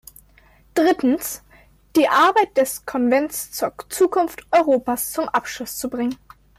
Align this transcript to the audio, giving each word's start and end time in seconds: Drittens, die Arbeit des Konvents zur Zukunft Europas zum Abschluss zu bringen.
Drittens, 0.73 1.43
die 1.95 2.07
Arbeit 2.07 2.57
des 2.57 2.87
Konvents 2.87 3.51
zur 3.51 3.71
Zukunft 3.89 4.47
Europas 4.49 5.11
zum 5.11 5.29
Abschluss 5.29 5.77
zu 5.77 5.91
bringen. 5.91 6.17